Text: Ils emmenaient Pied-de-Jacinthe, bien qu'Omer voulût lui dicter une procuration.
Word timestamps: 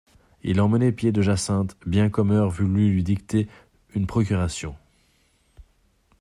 Ils 0.41 0.59
emmenaient 0.61 0.91
Pied-de-Jacinthe, 0.91 1.77
bien 1.85 2.09
qu'Omer 2.09 2.49
voulût 2.49 2.89
lui 2.91 3.03
dicter 3.03 3.47
une 3.93 4.07
procuration. 4.07 4.75